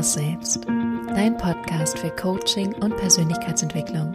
wahres 0.00 0.14
Selbst. 0.14 0.66
Dein 1.14 1.36
Podcast 1.36 1.98
für 1.98 2.08
Coaching 2.08 2.72
und 2.76 2.96
Persönlichkeitsentwicklung. 2.96 4.14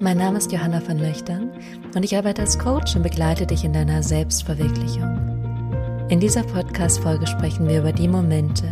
Mein 0.00 0.16
Name 0.16 0.38
ist 0.38 0.50
Johanna 0.50 0.80
von 0.80 0.98
Löchtern 0.98 1.50
und 1.94 2.02
ich 2.02 2.16
arbeite 2.16 2.40
als 2.40 2.58
Coach 2.58 2.96
und 2.96 3.02
begleite 3.02 3.46
dich 3.46 3.64
in 3.64 3.74
deiner 3.74 4.02
Selbstverwirklichung. 4.02 6.06
In 6.08 6.20
dieser 6.20 6.42
Podcast-Folge 6.42 7.26
sprechen 7.26 7.68
wir 7.68 7.80
über 7.80 7.92
die 7.92 8.08
Momente, 8.08 8.64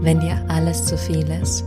wenn 0.00 0.20
dir 0.20 0.44
alles 0.46 0.86
zu 0.86 0.96
viel 0.96 1.28
ist. 1.42 1.64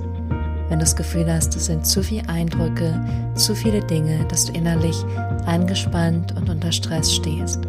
Wenn 0.70 0.80
du 0.80 0.86
das 0.86 0.96
Gefühl 0.96 1.30
hast, 1.30 1.54
es 1.58 1.66
sind 1.66 1.86
zu 1.86 2.02
viele 2.02 2.30
Eindrücke, 2.30 3.04
zu 3.36 3.56
viele 3.56 3.82
Dinge, 3.82 4.24
dass 4.30 4.46
du 4.46 4.54
innerlich 4.54 5.04
angespannt 5.46 6.34
und 6.38 6.50
unter 6.50 6.72
Stress 6.72 7.14
stehst. 7.14 7.68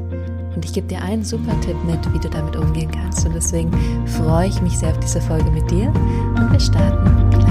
Und 0.59 0.65
ich 0.65 0.73
gebe 0.73 0.89
dir 0.89 1.01
einen 1.01 1.23
super 1.23 1.55
Tipp 1.61 1.77
mit, 1.85 2.12
wie 2.12 2.19
du 2.19 2.29
damit 2.29 2.57
umgehen 2.57 2.91
kannst. 2.91 3.25
Und 3.25 3.33
deswegen 3.33 3.71
freue 4.09 4.48
ich 4.48 4.61
mich 4.61 4.77
sehr 4.77 4.91
auf 4.91 4.98
diese 4.98 5.21
Folge 5.21 5.48
mit 5.53 5.71
dir. 5.71 5.87
Und 5.87 6.51
wir 6.51 6.59
starten 6.59 7.31
gleich. 7.31 7.45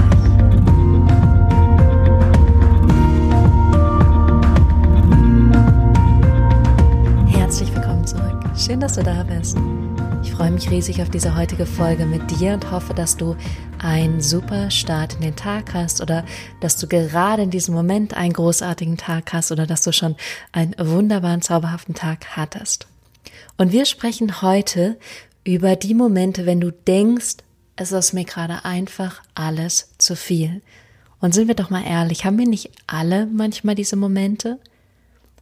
Herzlich 7.34 7.74
willkommen 7.74 8.06
zurück. 8.06 8.38
Schön, 8.54 8.78
dass 8.78 8.92
du 8.92 9.02
da 9.02 9.22
bist. 9.22 9.56
Ich 10.22 10.32
freue 10.32 10.50
mich 10.50 10.70
riesig 10.70 11.00
auf 11.00 11.08
diese 11.08 11.34
heutige 11.34 11.64
Folge 11.64 12.04
mit 12.04 12.38
dir 12.38 12.52
und 12.52 12.70
hoffe, 12.70 12.92
dass 12.92 13.16
du 13.16 13.36
einen 13.78 14.20
super 14.20 14.70
Start 14.70 15.14
in 15.14 15.22
den 15.22 15.34
Tag 15.36 15.72
hast 15.72 16.02
oder 16.02 16.26
dass 16.60 16.76
du 16.76 16.86
gerade 16.86 17.44
in 17.44 17.50
diesem 17.50 17.74
Moment 17.74 18.12
einen 18.14 18.34
großartigen 18.34 18.98
Tag 18.98 19.32
hast 19.32 19.50
oder 19.50 19.66
dass 19.66 19.80
du 19.80 19.94
schon 19.94 20.14
einen 20.52 20.74
wunderbaren, 20.78 21.40
zauberhaften 21.40 21.94
Tag 21.94 22.36
hattest. 22.36 22.86
Und 23.56 23.72
wir 23.72 23.84
sprechen 23.84 24.42
heute 24.42 24.98
über 25.44 25.76
die 25.76 25.94
Momente, 25.94 26.46
wenn 26.46 26.60
du 26.60 26.70
denkst, 26.70 27.36
es 27.76 27.92
ist 27.92 28.12
mir 28.12 28.24
gerade 28.24 28.64
einfach 28.64 29.22
alles 29.34 29.90
zu 29.98 30.16
viel. 30.16 30.62
Und 31.20 31.34
sind 31.34 31.48
wir 31.48 31.54
doch 31.54 31.70
mal 31.70 31.84
ehrlich, 31.84 32.24
haben 32.24 32.38
wir 32.38 32.46
nicht 32.46 32.70
alle 32.86 33.26
manchmal 33.26 33.74
diese 33.74 33.96
Momente? 33.96 34.58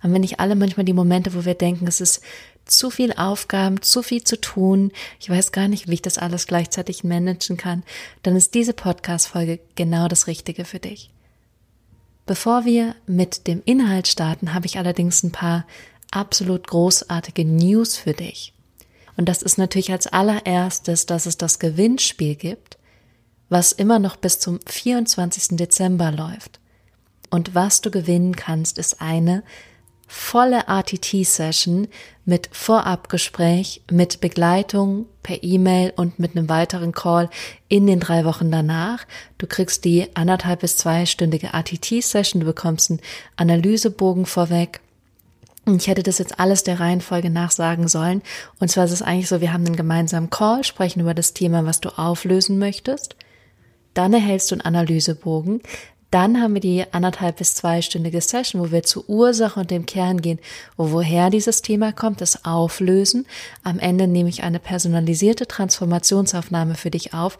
Haben 0.00 0.12
wir 0.12 0.20
nicht 0.20 0.40
alle 0.40 0.54
manchmal 0.54 0.84
die 0.84 0.92
Momente, 0.92 1.34
wo 1.34 1.44
wir 1.44 1.54
denken, 1.54 1.86
es 1.86 2.00
ist 2.00 2.22
zu 2.66 2.90
viel 2.90 3.12
Aufgaben, 3.12 3.80
zu 3.80 4.02
viel 4.02 4.24
zu 4.24 4.40
tun, 4.40 4.92
ich 5.20 5.30
weiß 5.30 5.52
gar 5.52 5.68
nicht, 5.68 5.88
wie 5.88 5.94
ich 5.94 6.02
das 6.02 6.18
alles 6.18 6.46
gleichzeitig 6.46 7.04
managen 7.04 7.56
kann, 7.56 7.84
dann 8.22 8.36
ist 8.36 8.54
diese 8.54 8.72
Podcast-Folge 8.72 9.60
genau 9.76 10.08
das 10.08 10.26
Richtige 10.26 10.64
für 10.64 10.80
dich. 10.80 11.10
Bevor 12.26 12.64
wir 12.64 12.96
mit 13.06 13.46
dem 13.46 13.62
Inhalt 13.64 14.08
starten, 14.08 14.52
habe 14.52 14.66
ich 14.66 14.78
allerdings 14.78 15.22
ein 15.22 15.30
paar 15.30 15.64
absolut 16.10 16.66
großartige 16.66 17.44
News 17.44 17.96
für 17.96 18.12
dich. 18.12 18.52
Und 19.16 19.28
das 19.28 19.42
ist 19.42 19.58
natürlich 19.58 19.92
als 19.92 20.06
allererstes, 20.06 21.06
dass 21.06 21.26
es 21.26 21.38
das 21.38 21.58
Gewinnspiel 21.58 22.34
gibt, 22.34 22.78
was 23.48 23.72
immer 23.72 23.98
noch 23.98 24.16
bis 24.16 24.38
zum 24.40 24.60
24. 24.66 25.56
Dezember 25.56 26.12
läuft. 26.12 26.60
Und 27.30 27.54
was 27.54 27.80
du 27.80 27.90
gewinnen 27.90 28.36
kannst, 28.36 28.78
ist 28.78 29.00
eine 29.00 29.42
volle 30.06 30.68
RTT-Session 30.68 31.88
mit 32.24 32.48
Vorabgespräch, 32.52 33.82
mit 33.90 34.20
Begleitung 34.20 35.06
per 35.22 35.42
E-Mail 35.42 35.92
und 35.96 36.18
mit 36.18 36.36
einem 36.36 36.48
weiteren 36.48 36.92
Call 36.92 37.28
in 37.68 37.86
den 37.86 37.98
drei 37.98 38.24
Wochen 38.24 38.50
danach. 38.52 39.04
Du 39.38 39.46
kriegst 39.46 39.84
die 39.84 40.14
anderthalb 40.14 40.60
bis 40.60 40.76
zweistündige 40.76 41.48
RTT-Session, 41.48 42.40
du 42.40 42.46
bekommst 42.46 42.90
einen 42.90 43.00
Analysebogen 43.36 44.26
vorweg 44.26 44.80
ich 45.66 45.88
hätte 45.88 46.04
das 46.04 46.18
jetzt 46.18 46.38
alles 46.38 46.62
der 46.62 46.78
Reihenfolge 46.78 47.28
nach 47.28 47.50
sagen 47.50 47.88
sollen. 47.88 48.22
Und 48.60 48.70
zwar 48.70 48.84
ist 48.84 48.92
es 48.92 49.02
eigentlich 49.02 49.28
so, 49.28 49.40
wir 49.40 49.52
haben 49.52 49.66
einen 49.66 49.76
gemeinsamen 49.76 50.30
Call, 50.30 50.62
sprechen 50.62 51.00
über 51.00 51.14
das 51.14 51.34
Thema, 51.34 51.66
was 51.66 51.80
du 51.80 51.88
auflösen 51.98 52.58
möchtest. 52.58 53.16
Dann 53.92 54.12
erhältst 54.12 54.50
du 54.50 54.54
einen 54.54 54.62
Analysebogen. 54.62 55.60
Dann 56.12 56.40
haben 56.40 56.54
wir 56.54 56.60
die 56.60 56.84
anderthalb 56.92 57.38
bis 57.38 57.54
zweistündige 57.56 58.20
Session, 58.20 58.62
wo 58.62 58.70
wir 58.70 58.84
zur 58.84 59.08
Ursache 59.08 59.58
und 59.58 59.72
dem 59.72 59.86
Kern 59.86 60.20
gehen, 60.20 60.38
wo 60.76 60.92
woher 60.92 61.30
dieses 61.30 61.62
Thema 61.62 61.92
kommt, 61.92 62.20
das 62.20 62.44
Auflösen. 62.44 63.26
Am 63.64 63.80
Ende 63.80 64.06
nehme 64.06 64.28
ich 64.28 64.44
eine 64.44 64.60
personalisierte 64.60 65.48
Transformationsaufnahme 65.48 66.76
für 66.76 66.90
dich 66.90 67.12
auf. 67.12 67.38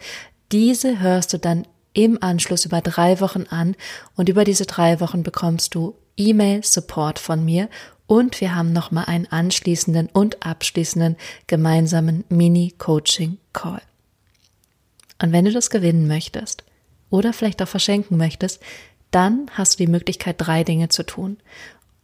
Diese 0.51 0.99
hörst 0.99 1.31
du 1.31 1.39
dann 1.39 1.65
im 1.93 2.21
Anschluss 2.21 2.65
über 2.65 2.81
drei 2.81 3.21
Wochen 3.21 3.45
an 3.49 3.75
und 4.15 4.27
über 4.27 4.43
diese 4.43 4.65
drei 4.65 4.99
Wochen 4.99 5.23
bekommst 5.23 5.73
du 5.73 5.95
E-Mail-Support 6.17 7.19
von 7.19 7.45
mir 7.45 7.69
und 8.07 8.41
wir 8.41 8.55
haben 8.55 8.73
nochmal 8.73 9.05
einen 9.05 9.27
anschließenden 9.27 10.09
und 10.11 10.45
abschließenden 10.45 11.17
gemeinsamen 11.45 12.23
Mini-Coaching-Call. 12.29 13.81
Und 15.21 15.31
wenn 15.31 15.45
du 15.45 15.51
das 15.51 15.69
gewinnen 15.69 16.07
möchtest 16.07 16.63
oder 17.09 17.33
vielleicht 17.33 17.61
auch 17.61 17.67
verschenken 17.67 18.17
möchtest, 18.17 18.61
dann 19.11 19.49
hast 19.53 19.73
du 19.73 19.85
die 19.85 19.91
Möglichkeit, 19.91 20.35
drei 20.37 20.63
Dinge 20.63 20.89
zu 20.89 21.03
tun. 21.03 21.37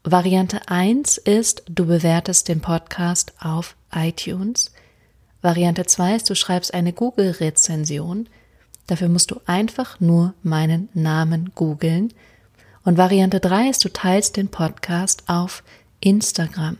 Variante 0.04 0.68
eins 0.68 1.18
ist, 1.18 1.64
du 1.68 1.86
bewertest 1.86 2.50
den 2.50 2.60
Podcast 2.60 3.34
auf 3.40 3.76
iTunes. 3.94 4.72
Variante 5.42 5.86
zwei 5.86 6.16
ist, 6.16 6.30
du 6.30 6.36
schreibst 6.36 6.74
eine 6.74 6.92
Google-Rezension. 6.92 8.28
Dafür 8.88 9.08
musst 9.08 9.32
du 9.32 9.40
einfach 9.46 10.00
nur 10.00 10.34
meinen 10.44 10.90
Namen 10.94 11.52
googeln. 11.56 12.14
Und 12.84 12.98
Variante 12.98 13.40
drei 13.40 13.70
ist, 13.70 13.86
du 13.86 13.90
teilst 13.90 14.38
den 14.38 14.50
Podcast 14.50 15.24
auf 15.28 15.64
Instagram. 16.02 16.78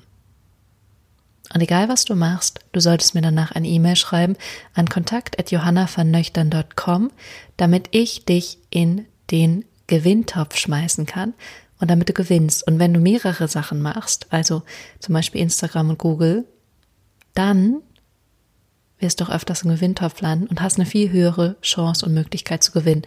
Und 1.54 1.62
egal 1.62 1.88
was 1.88 2.04
du 2.06 2.16
machst, 2.16 2.62
du 2.72 2.80
solltest 2.80 3.14
mir 3.16 3.22
danach 3.22 3.52
eine 3.52 3.68
E-Mail 3.68 3.96
schreiben 3.96 4.36
an 4.74 4.90
kontakt.johannavernöchtern.com, 4.90 7.12
damit 7.58 7.90
ich 7.92 8.26
dich 8.26 8.58
in 8.70 9.06
den 9.30 9.66
Gewinntopf 9.88 10.58
schmeißen 10.58 11.06
kann 11.06 11.34
und 11.80 11.92
damit 11.92 12.10
du 12.10 12.14
gewinnst. 12.14 12.66
Und 12.66 12.80
wenn 12.80 12.94
du 12.94 13.00
mehrere 13.00 13.48
Sachen 13.48 13.82
machst, 13.82 14.26
also 14.30 14.64
zum 15.00 15.14
Beispiel 15.14 15.42
Instagram 15.42 15.92
und 15.92 16.00
Google, 16.00 16.46
dann 17.34 17.82
wirst 19.00 19.20
du 19.20 19.26
auch 19.26 19.30
öfters 19.30 19.64
im 19.64 19.70
Gewinntopf 19.70 20.22
landen 20.22 20.48
und 20.48 20.62
hast 20.62 20.80
eine 20.80 20.86
viel 20.86 21.12
höhere 21.12 21.58
Chance 21.62 22.06
und 22.06 22.14
Möglichkeit 22.14 22.64
zu 22.64 22.72
gewinnen. 22.72 23.02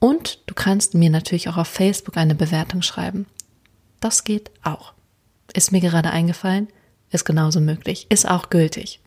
Und 0.00 0.40
du 0.46 0.54
kannst 0.54 0.94
mir 0.94 1.10
natürlich 1.10 1.48
auch 1.48 1.56
auf 1.56 1.68
Facebook 1.68 2.16
eine 2.16 2.34
Bewertung 2.34 2.82
schreiben. 2.82 3.26
Das 4.00 4.24
geht 4.24 4.50
auch 4.62 4.94
ist 5.54 5.72
mir 5.72 5.80
gerade 5.80 6.10
eingefallen, 6.10 6.68
ist 7.10 7.24
genauso 7.24 7.60
möglich, 7.60 8.06
ist 8.10 8.28
auch 8.28 8.50
gültig. 8.50 9.00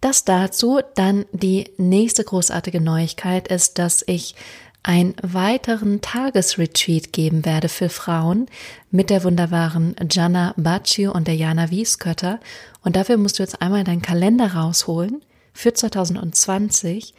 Das 0.00 0.24
dazu, 0.24 0.80
dann 0.94 1.24
die 1.32 1.70
nächste 1.78 2.22
großartige 2.22 2.80
Neuigkeit 2.80 3.48
ist, 3.48 3.78
dass 3.78 4.04
ich 4.06 4.34
einen 4.82 5.14
weiteren 5.22 6.00
Tagesretreat 6.00 7.12
geben 7.12 7.44
werde 7.44 7.68
für 7.68 7.88
Frauen 7.88 8.46
mit 8.90 9.10
der 9.10 9.24
wunderbaren 9.24 9.96
Jana 10.10 10.54
Baccio 10.56 11.12
und 11.12 11.26
der 11.26 11.34
Jana 11.34 11.70
Wieskötter. 11.70 12.38
Und 12.82 12.94
dafür 12.94 13.16
musst 13.16 13.38
du 13.38 13.42
jetzt 13.42 13.60
einmal 13.60 13.82
deinen 13.82 14.02
Kalender 14.02 14.54
rausholen 14.54 15.24
für 15.52 15.74
2020 15.74 17.14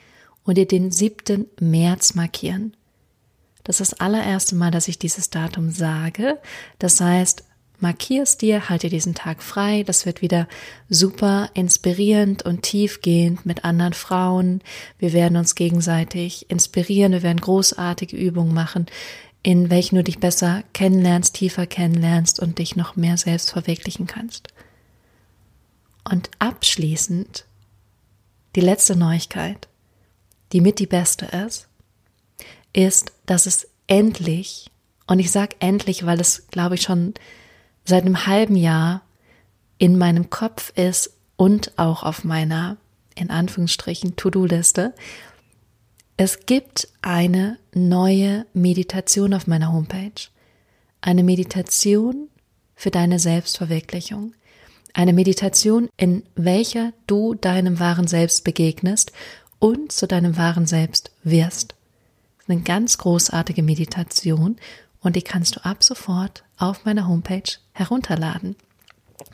und 0.47 0.58
dir 0.58 0.66
den 0.66 0.91
7. 0.91 1.46
März 1.59 2.16
markieren. 2.16 2.75
Das 3.63 3.81
ist 3.81 3.91
das 3.91 4.00
allererste 4.00 4.56
Mal, 4.56 4.72
dass 4.72 4.88
ich 4.88 4.97
dieses 4.97 5.30
Datum 5.30 5.72
sage. 5.72 6.40
Das 6.80 7.02
heißt, 7.02 7.44
markierst 7.80 8.41
dir, 8.41 8.69
halte 8.69 8.88
diesen 8.88 9.13
Tag 9.13 9.44
frei. 9.44 9.84
Das 9.84 10.06
wird 10.06 10.22
wieder 10.22 10.47
super 10.90 11.50
inspirierend 11.53 12.44
und 12.44 12.62
tiefgehend 12.62 13.46
mit 13.46 13.66
anderen 13.66 13.91
Frauen. 13.91 14.62
Wir 15.00 15.12
werden 15.12 15.38
uns 15.38 15.53
gegenseitig 15.56 16.50
inspirieren. 16.50 17.12
Wir 17.12 17.24
werden 17.24 17.41
großartige 17.41 18.16
Übungen 18.16 18.53
machen, 18.53 18.85
in 19.44 19.69
welchen 19.69 19.97
du 19.97 20.03
dich 20.03 20.19
besser 20.19 20.64
kennenlernst, 20.72 21.35
tiefer 21.35 21.67
kennenlernst 21.67 22.40
und 22.40 22.59
dich 22.59 22.78
noch 22.78 22.96
mehr 22.96 23.17
selbst 23.17 23.52
verwirklichen 23.52 24.08
kannst. 24.08 24.47
Und 26.09 26.32
abschließend 26.40 27.44
die 28.55 28.61
letzte 28.61 28.96
Neuigkeit, 28.96 29.67
die 30.53 30.61
mit 30.61 30.79
die 30.79 30.88
beste 30.88 31.26
ist, 31.26 31.67
ist, 32.73 33.11
dass 33.26 33.46
es 33.46 33.67
endlich, 33.88 34.70
und 35.08 35.20
ich 35.20 35.32
sag 35.32 35.55
endlich, 35.59 36.05
weil 36.05 36.20
es, 36.20 36.47
glaube 36.47 36.76
ich, 36.76 36.82
schon 36.82 37.14
seit 37.85 38.05
einem 38.05 38.26
halben 38.26 38.55
Jahr 38.55 39.02
in 39.78 39.97
meinem 39.97 40.29
Kopf 40.29 40.72
ist 40.76 41.14
und 41.35 41.78
auch 41.78 42.03
auf 42.03 42.23
meiner, 42.23 42.78
in 43.16 43.29
Anführungsstrichen, 43.29 44.16
To-Do-Liste. 44.16 44.94
Es 46.17 46.46
gibt 46.46 46.88
eine 47.02 47.58
neue 47.73 48.46
Meditation 48.53 49.34
auf 49.34 49.47
meiner 49.47 49.72
Homepage. 49.72 50.29
Eine 50.99 51.23
Meditation 51.23 52.29
für 52.76 52.91
deine 52.91 53.20
Selbstverwirklichung. 53.20 54.34
Eine 54.94 55.14
Meditation, 55.14 55.90
in 55.96 56.23
welcher 56.35 56.91
du 57.05 57.35
deinem 57.35 57.79
wahren 57.79 58.08
Selbst 58.08 58.44
begegnest 58.44 59.11
und 59.59 59.92
zu 59.92 60.08
deinem 60.08 60.38
wahren 60.38 60.68
Selbst 60.68 61.12
wirst. 61.24 61.76
Eine 62.48 62.62
ganz 62.62 62.98
großartige 62.98 63.64
Meditation 63.64 64.58
und 65.02 65.16
die 65.16 65.22
kannst 65.22 65.56
du 65.56 65.66
ab 65.66 65.84
sofort 65.84 66.44
auf 66.58 66.86
meiner 66.86 67.08
Homepage 67.08 67.58
herunterladen. 67.74 68.56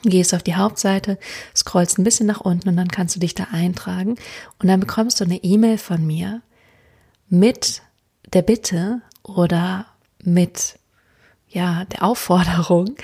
Gehst 0.02 0.34
auf 0.34 0.42
die 0.42 0.56
Hauptseite, 0.56 1.18
scrollst 1.54 1.98
ein 1.98 2.04
bisschen 2.04 2.26
nach 2.26 2.40
unten 2.40 2.68
und 2.68 2.76
dann 2.76 2.88
kannst 2.88 3.16
du 3.16 3.20
dich 3.20 3.34
da 3.34 3.48
eintragen 3.52 4.16
und 4.58 4.68
dann 4.68 4.80
bekommst 4.80 5.20
du 5.20 5.24
eine 5.24 5.42
E-Mail 5.42 5.78
von 5.78 6.06
mir 6.06 6.42
mit 7.28 7.82
der 8.32 8.42
Bitte 8.42 9.02
oder 9.22 9.86
mit 10.22 10.78
ja, 11.54 11.86
der 11.86 12.02
Aufforderung, 12.02 12.96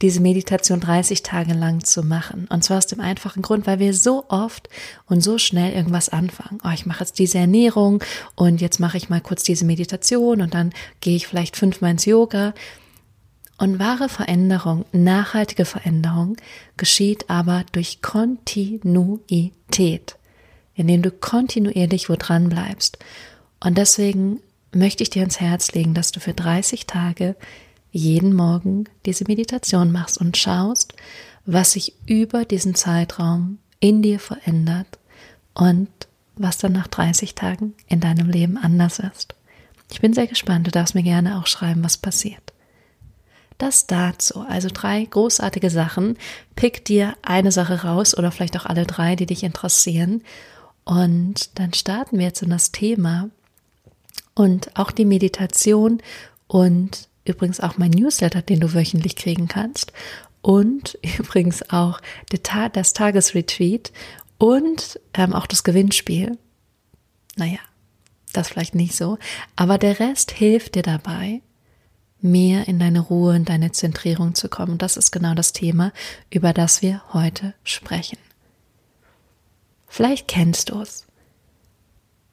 diese 0.00 0.20
Meditation 0.20 0.80
30 0.80 1.22
Tage 1.22 1.52
lang 1.52 1.84
zu 1.84 2.02
machen. 2.02 2.48
Und 2.50 2.64
zwar 2.64 2.78
aus 2.78 2.86
dem 2.86 3.00
einfachen 3.00 3.42
Grund, 3.42 3.66
weil 3.66 3.80
wir 3.80 3.92
so 3.94 4.24
oft 4.28 4.68
und 5.06 5.20
so 5.20 5.38
schnell 5.38 5.72
irgendwas 5.72 6.08
anfangen. 6.08 6.60
Oh, 6.64 6.70
ich 6.72 6.86
mache 6.86 7.00
jetzt 7.00 7.18
diese 7.18 7.38
Ernährung 7.38 8.02
und 8.34 8.60
jetzt 8.60 8.80
mache 8.80 8.96
ich 8.96 9.10
mal 9.10 9.20
kurz 9.20 9.42
diese 9.42 9.64
Meditation 9.64 10.40
und 10.40 10.54
dann 10.54 10.72
gehe 11.00 11.16
ich 11.16 11.26
vielleicht 11.26 11.56
fünfmal 11.56 11.90
ins 11.92 12.06
Yoga. 12.06 12.54
Und 13.58 13.80
wahre 13.80 14.08
Veränderung, 14.08 14.84
nachhaltige 14.92 15.64
Veränderung 15.64 16.36
geschieht 16.76 17.28
aber 17.28 17.64
durch 17.72 18.02
Kontinuität, 18.02 20.16
indem 20.74 21.02
du 21.02 21.10
kontinuierlich 21.10 22.08
wo 22.08 22.14
dran 22.16 22.48
bleibst. 22.48 22.98
Und 23.58 23.76
deswegen 23.76 24.38
möchte 24.72 25.02
ich 25.02 25.10
dir 25.10 25.22
ans 25.22 25.40
Herz 25.40 25.72
legen, 25.72 25.94
dass 25.94 26.12
du 26.12 26.20
für 26.20 26.34
30 26.34 26.86
Tage 26.86 27.34
jeden 27.90 28.34
Morgen 28.34 28.84
diese 29.06 29.24
Meditation 29.24 29.92
machst 29.92 30.18
und 30.18 30.36
schaust, 30.36 30.94
was 31.46 31.72
sich 31.72 31.94
über 32.06 32.44
diesen 32.44 32.74
Zeitraum 32.74 33.58
in 33.80 34.02
dir 34.02 34.20
verändert 34.20 34.98
und 35.54 35.88
was 36.36 36.58
dann 36.58 36.72
nach 36.72 36.86
30 36.86 37.34
Tagen 37.34 37.74
in 37.86 38.00
deinem 38.00 38.28
Leben 38.28 38.56
anders 38.56 38.98
ist. 38.98 39.34
Ich 39.90 40.00
bin 40.00 40.12
sehr 40.12 40.26
gespannt, 40.26 40.66
du 40.66 40.70
darfst 40.70 40.94
mir 40.94 41.02
gerne 41.02 41.38
auch 41.38 41.46
schreiben, 41.46 41.82
was 41.82 41.96
passiert. 41.96 42.52
Das 43.56 43.86
dazu, 43.86 44.44
also 44.48 44.68
drei 44.72 45.04
großartige 45.04 45.70
Sachen. 45.70 46.16
Pick 46.54 46.84
dir 46.84 47.14
eine 47.22 47.50
Sache 47.50 47.82
raus 47.82 48.16
oder 48.16 48.30
vielleicht 48.30 48.56
auch 48.56 48.66
alle 48.66 48.86
drei, 48.86 49.16
die 49.16 49.26
dich 49.26 49.42
interessieren. 49.42 50.22
Und 50.84 51.58
dann 51.58 51.74
starten 51.74 52.18
wir 52.18 52.26
jetzt 52.26 52.42
in 52.42 52.50
das 52.50 52.70
Thema 52.70 53.30
und 54.34 54.76
auch 54.78 54.92
die 54.92 55.04
Meditation 55.04 56.00
und 56.46 57.07
übrigens 57.28 57.60
auch 57.60 57.78
mein 57.78 57.90
Newsletter, 57.90 58.42
den 58.42 58.60
du 58.60 58.74
wöchentlich 58.74 59.16
kriegen 59.16 59.48
kannst. 59.48 59.92
Und 60.40 60.98
übrigens 61.18 61.70
auch 61.70 62.00
das 62.30 62.92
Tagesretreat 62.92 63.92
und 64.38 65.00
ähm, 65.14 65.34
auch 65.34 65.46
das 65.46 65.64
Gewinnspiel. 65.64 66.38
Naja, 67.36 67.58
das 68.32 68.48
vielleicht 68.48 68.74
nicht 68.74 68.94
so. 68.94 69.18
Aber 69.56 69.78
der 69.78 70.00
Rest 70.00 70.30
hilft 70.30 70.74
dir 70.74 70.82
dabei, 70.82 71.40
mehr 72.20 72.66
in 72.66 72.78
deine 72.78 73.00
Ruhe 73.00 73.34
und 73.34 73.48
deine 73.48 73.72
Zentrierung 73.72 74.34
zu 74.34 74.48
kommen. 74.48 74.72
Und 74.72 74.82
das 74.82 74.96
ist 74.96 75.12
genau 75.12 75.34
das 75.34 75.52
Thema, 75.52 75.92
über 76.30 76.52
das 76.52 76.82
wir 76.82 77.02
heute 77.12 77.54
sprechen. 77.62 78.18
Vielleicht 79.86 80.28
kennst 80.28 80.70
du 80.70 80.80
es. 80.80 81.06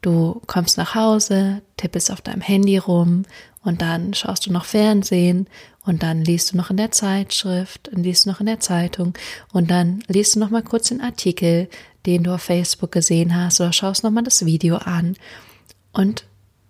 Du 0.01 0.41
kommst 0.45 0.77
nach 0.77 0.93
Hause, 0.93 1.61
tippest 1.77 2.11
auf 2.11 2.21
deinem 2.21 2.41
Handy 2.41 2.77
rum 2.77 3.23
und 3.65 3.81
dann 3.81 4.13
schaust 4.13 4.45
du 4.45 4.53
noch 4.53 4.65
Fernsehen 4.65 5.47
und 5.85 6.03
dann 6.03 6.23
liest 6.23 6.53
du 6.53 6.57
noch 6.57 6.69
in 6.69 6.77
der 6.77 6.91
Zeitschrift, 6.91 7.89
und 7.89 8.03
liest 8.03 8.25
du 8.25 8.29
noch 8.29 8.39
in 8.39 8.45
der 8.45 8.61
Zeitung 8.61 9.13
und 9.51 9.69
dann 9.69 10.03
liest 10.07 10.35
du 10.35 10.39
noch 10.39 10.49
mal 10.49 10.63
kurz 10.63 10.89
den 10.89 11.01
Artikel, 11.01 11.67
den 12.05 12.23
du 12.23 12.33
auf 12.33 12.43
Facebook 12.43 12.91
gesehen 12.91 13.35
hast 13.35 13.59
oder 13.59 13.73
schaust 13.73 14.03
noch 14.03 14.11
mal 14.11 14.23
das 14.23 14.45
Video 14.45 14.77
an 14.77 15.17
und 15.91 16.25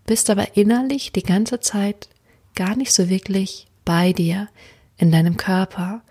bist 0.07 0.29
aber 0.29 0.57
innerlich 0.57 1.11
die 1.11 1.23
ganze 1.23 1.59
Zeit 1.59 2.09
gar 2.55 2.75
nicht 2.75 2.93
so 2.93 3.09
wirklich 3.09 3.67
bei 3.83 4.13
dir, 4.13 4.47
in 4.97 5.11
deinem 5.11 5.37
Körper. 5.37 6.01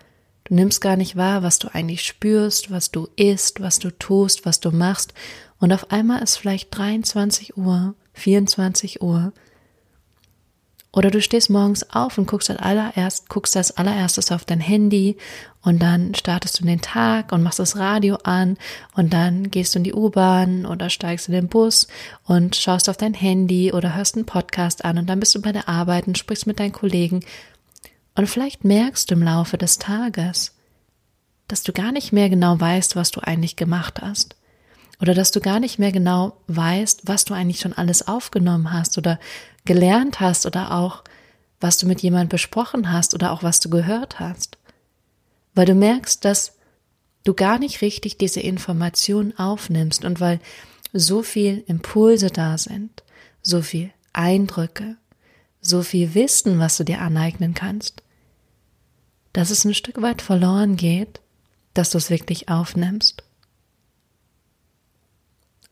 Du 0.43 0.53
nimmst 0.53 0.81
gar 0.81 0.95
nicht 0.95 1.15
wahr, 1.15 1.43
was 1.43 1.59
du 1.59 1.73
eigentlich 1.73 2.03
spürst, 2.03 2.69
was 2.69 2.91
du 2.91 3.07
isst, 3.15 3.61
was 3.61 3.79
du 3.79 3.89
tust, 3.89 4.45
was 4.45 4.59
du 4.59 4.71
machst. 4.71 5.13
Und 5.59 5.73
auf 5.73 5.91
einmal 5.91 6.21
ist 6.21 6.37
vielleicht 6.37 6.75
23 6.77 7.57
Uhr, 7.57 7.95
24 8.13 9.01
Uhr. 9.01 9.33
Oder 10.95 11.11
du 11.11 11.21
stehst 11.21 11.49
morgens 11.49 11.89
auf 11.91 12.17
und 12.17 12.25
guckst 12.25 12.49
als, 12.49 12.59
allererst, 12.59 13.27
guckst 13.27 13.57
als 13.57 13.75
allererstes 13.75 14.31
auf 14.31 14.45
dein 14.45 14.61
Handy 14.61 15.17
und 15.61 15.81
dann 15.81 16.15
startest 16.15 16.59
du 16.59 16.65
den 16.65 16.79
Tag 16.79 17.33
und 17.33 17.43
machst 17.43 17.59
das 17.59 17.75
Radio 17.75 18.15
an 18.23 18.57
und 18.95 19.11
dann 19.11 19.51
gehst 19.51 19.75
du 19.75 19.79
in 19.79 19.83
die 19.83 19.93
U-Bahn 19.93 20.65
oder 20.65 20.89
steigst 20.89 21.27
in 21.27 21.33
den 21.33 21.49
Bus 21.49 21.87
und 22.23 22.55
schaust 22.55 22.89
auf 22.89 22.95
dein 22.95 23.13
Handy 23.13 23.73
oder 23.73 23.93
hörst 23.93 24.15
einen 24.15 24.25
Podcast 24.25 24.85
an 24.85 24.97
und 24.97 25.09
dann 25.09 25.19
bist 25.19 25.35
du 25.35 25.41
bei 25.41 25.51
der 25.51 25.67
Arbeit 25.67 26.07
und 26.07 26.17
sprichst 26.17 26.47
mit 26.47 26.61
deinen 26.61 26.71
Kollegen. 26.71 27.25
Und 28.15 28.27
vielleicht 28.27 28.63
merkst 28.63 29.11
du 29.11 29.15
im 29.15 29.23
Laufe 29.23 29.57
des 29.57 29.77
Tages, 29.77 30.55
dass 31.49 31.63
du 31.63 31.73
gar 31.73 31.91
nicht 31.91 32.13
mehr 32.13 32.29
genau 32.29 32.57
weißt, 32.57 32.95
was 32.95 33.11
du 33.11 33.19
eigentlich 33.19 33.57
gemacht 33.57 33.99
hast. 34.01 34.37
Oder 35.01 35.13
dass 35.13 35.31
du 35.31 35.39
gar 35.39 35.59
nicht 35.59 35.79
mehr 35.79 35.91
genau 35.91 36.37
weißt, 36.47 37.01
was 37.05 37.25
du 37.25 37.33
eigentlich 37.33 37.59
schon 37.59 37.73
alles 37.73 38.07
aufgenommen 38.07 38.71
hast 38.71 38.97
oder 38.97 39.19
gelernt 39.65 40.19
hast 40.19 40.45
oder 40.45 40.71
auch 40.71 41.03
was 41.59 41.77
du 41.77 41.87
mit 41.87 42.01
jemand 42.01 42.29
besprochen 42.29 42.91
hast 42.91 43.13
oder 43.13 43.31
auch 43.31 43.43
was 43.43 43.59
du 43.59 43.69
gehört 43.69 44.19
hast. 44.19 44.57
Weil 45.53 45.65
du 45.65 45.73
merkst, 45.73 46.23
dass 46.23 46.57
du 47.23 47.33
gar 47.33 47.59
nicht 47.59 47.81
richtig 47.81 48.17
diese 48.17 48.39
Information 48.39 49.37
aufnimmst 49.37 50.05
und 50.05 50.19
weil 50.19 50.39
so 50.93 51.23
viel 51.23 51.63
Impulse 51.67 52.27
da 52.27 52.57
sind, 52.57 53.03
so 53.41 53.61
viel 53.61 53.91
Eindrücke, 54.13 54.95
so 55.59 55.81
viel 55.81 56.13
Wissen, 56.13 56.59
was 56.59 56.77
du 56.77 56.83
dir 56.85 57.01
aneignen 57.01 57.53
kannst, 57.53 58.03
dass 59.33 59.49
es 59.49 59.65
ein 59.65 59.73
Stück 59.73 60.01
weit 60.01 60.21
verloren 60.21 60.77
geht, 60.77 61.19
dass 61.73 61.89
du 61.89 61.97
es 61.97 62.09
wirklich 62.09 62.47
aufnimmst. 62.47 63.24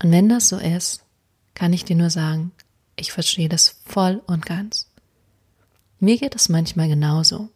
Und 0.01 0.11
wenn 0.11 0.29
das 0.29 0.49
so 0.49 0.57
ist, 0.57 1.03
kann 1.53 1.73
ich 1.73 1.85
dir 1.85 1.95
nur 1.95 2.09
sagen, 2.09 2.51
ich 2.95 3.11
verstehe 3.11 3.49
das 3.49 3.81
voll 3.85 4.21
und 4.27 4.45
ganz. 4.45 4.89
Mir 5.99 6.17
geht 6.17 6.35
es 6.35 6.49
manchmal 6.49 6.87
genauso. 6.87 7.49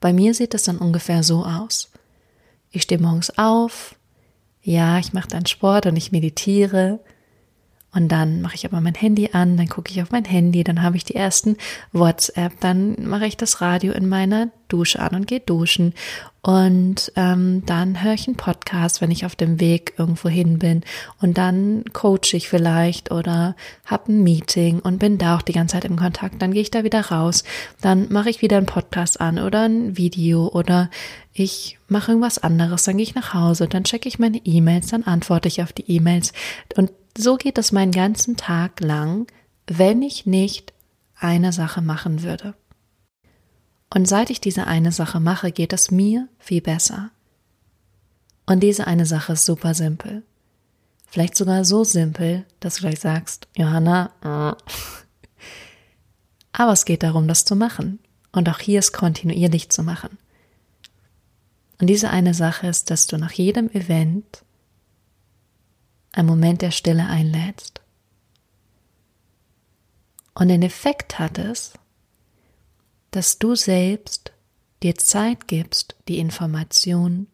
Bei 0.00 0.12
mir 0.12 0.34
sieht 0.34 0.54
es 0.54 0.64
dann 0.64 0.78
ungefähr 0.78 1.22
so 1.22 1.44
aus. 1.44 1.90
Ich 2.70 2.82
stehe 2.82 3.00
morgens 3.00 3.38
auf, 3.38 3.94
ja, 4.62 4.98
ich 4.98 5.12
mache 5.12 5.28
dann 5.28 5.46
Sport 5.46 5.86
und 5.86 5.96
ich 5.96 6.12
meditiere 6.12 7.00
und 7.94 8.08
dann 8.08 8.40
mache 8.40 8.56
ich 8.56 8.66
aber 8.66 8.80
mein 8.80 8.94
Handy 8.94 9.30
an, 9.32 9.56
dann 9.56 9.68
gucke 9.68 9.92
ich 9.92 10.02
auf 10.02 10.10
mein 10.10 10.24
Handy, 10.24 10.64
dann 10.64 10.82
habe 10.82 10.96
ich 10.96 11.04
die 11.04 11.14
ersten 11.14 11.56
WhatsApp, 11.92 12.58
dann 12.60 12.96
mache 13.06 13.26
ich 13.26 13.36
das 13.36 13.60
Radio 13.60 13.92
in 13.92 14.08
meiner 14.08 14.48
Dusche 14.68 15.00
an 15.00 15.14
und 15.14 15.26
gehe 15.26 15.40
duschen. 15.40 15.94
Und 16.42 17.12
ähm, 17.16 17.62
dann 17.64 18.02
höre 18.02 18.12
ich 18.12 18.26
einen 18.26 18.36
Podcast, 18.36 19.00
wenn 19.00 19.10
ich 19.10 19.24
auf 19.24 19.36
dem 19.36 19.60
Weg 19.60 19.94
irgendwo 19.96 20.28
hin 20.28 20.58
bin. 20.58 20.82
Und 21.22 21.38
dann 21.38 21.84
coache 21.92 22.34
ich 22.34 22.48
vielleicht 22.48 23.10
oder 23.10 23.56
habe 23.86 24.12
ein 24.12 24.22
Meeting 24.22 24.80
und 24.80 24.98
bin 24.98 25.16
da 25.16 25.36
auch 25.36 25.42
die 25.42 25.52
ganze 25.52 25.74
Zeit 25.74 25.86
im 25.86 25.96
Kontakt. 25.96 26.42
Dann 26.42 26.52
gehe 26.52 26.62
ich 26.62 26.70
da 26.70 26.84
wieder 26.84 27.00
raus. 27.00 27.44
Dann 27.80 28.12
mache 28.12 28.28
ich 28.28 28.42
wieder 28.42 28.58
einen 28.58 28.66
Podcast 28.66 29.20
an 29.20 29.38
oder 29.38 29.62
ein 29.62 29.96
Video 29.96 30.48
oder 30.48 30.90
ich 31.32 31.78
mache 31.88 32.12
irgendwas 32.12 32.38
anderes. 32.38 32.82
Dann 32.82 32.96
gehe 32.96 33.04
ich 33.04 33.14
nach 33.14 33.32
Hause, 33.32 33.66
dann 33.66 33.84
checke 33.84 34.08
ich 34.08 34.18
meine 34.18 34.40
E-Mails, 34.44 34.88
dann 34.88 35.04
antworte 35.04 35.48
ich 35.48 35.62
auf 35.62 35.72
die 35.72 35.90
E-Mails. 35.90 36.32
Und 36.76 36.90
so 37.16 37.36
geht 37.36 37.58
es 37.58 37.72
meinen 37.72 37.92
ganzen 37.92 38.36
Tag 38.36 38.80
lang, 38.80 39.30
wenn 39.66 40.02
ich 40.02 40.26
nicht 40.26 40.72
eine 41.16 41.52
Sache 41.52 41.80
machen 41.80 42.22
würde. 42.22 42.54
Und 43.92 44.08
seit 44.08 44.30
ich 44.30 44.40
diese 44.40 44.66
eine 44.66 44.92
Sache 44.92 45.20
mache, 45.20 45.52
geht 45.52 45.72
es 45.72 45.90
mir 45.90 46.28
viel 46.38 46.60
besser. 46.60 47.10
Und 48.46 48.60
diese 48.60 48.86
eine 48.86 49.06
Sache 49.06 49.34
ist 49.34 49.46
super 49.46 49.74
simpel. 49.74 50.22
Vielleicht 51.06 51.36
sogar 51.36 51.64
so 51.64 51.84
simpel, 51.84 52.44
dass 52.58 52.76
du 52.76 52.80
gleich 52.82 52.98
sagst, 52.98 53.46
Johanna, 53.56 54.10
äh. 54.20 54.72
aber 56.52 56.72
es 56.72 56.84
geht 56.84 57.04
darum, 57.04 57.28
das 57.28 57.44
zu 57.44 57.54
machen. 57.54 58.00
Und 58.32 58.48
auch 58.48 58.58
hier 58.58 58.80
ist 58.80 58.92
kontinuierlich 58.92 59.70
zu 59.70 59.84
machen. 59.84 60.18
Und 61.80 61.86
diese 61.86 62.10
eine 62.10 62.34
Sache 62.34 62.66
ist, 62.66 62.90
dass 62.90 63.06
du 63.06 63.16
nach 63.16 63.32
jedem 63.32 63.70
Event 63.70 64.44
einen 66.14 66.28
Moment 66.28 66.62
der 66.62 66.70
Stille 66.70 67.06
einlädst. 67.06 67.80
Und 70.34 70.48
den 70.48 70.62
Effekt 70.62 71.18
hat 71.18 71.38
es, 71.38 71.74
dass 73.10 73.38
du 73.38 73.54
selbst 73.54 74.32
dir 74.82 74.96
Zeit 74.96 75.46
gibst, 75.46 75.96
die 76.08 76.18
Information 76.18 77.28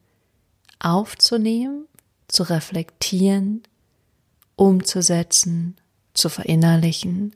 aufzunehmen, 0.78 1.86
zu 2.28 2.42
reflektieren, 2.42 3.62
umzusetzen, 4.56 5.76
zu 6.14 6.28
verinnerlichen 6.28 7.34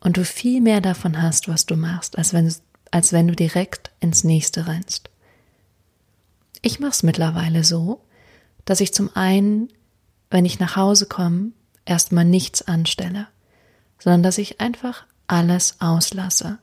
und 0.00 0.16
du 0.16 0.24
viel 0.24 0.60
mehr 0.60 0.80
davon 0.80 1.20
hast, 1.20 1.48
was 1.48 1.66
du 1.66 1.76
machst, 1.76 2.16
als 2.16 2.32
wenn, 2.32 2.52
als 2.90 3.12
wenn 3.12 3.28
du 3.28 3.36
direkt 3.36 3.90
ins 4.00 4.24
nächste 4.24 4.66
rennst. 4.66 5.10
Ich 6.62 6.80
mache 6.80 6.92
es 6.92 7.02
mittlerweile 7.02 7.64
so, 7.64 8.00
dass 8.64 8.80
ich 8.80 8.94
zum 8.94 9.14
einen 9.14 9.68
wenn 10.30 10.44
ich 10.44 10.60
nach 10.60 10.76
Hause 10.76 11.06
komme, 11.06 11.52
erstmal 11.84 12.24
nichts 12.24 12.62
anstelle, 12.62 13.26
sondern 13.98 14.22
dass 14.22 14.38
ich 14.38 14.60
einfach 14.60 15.04
alles 15.26 15.76
auslasse. 15.80 16.58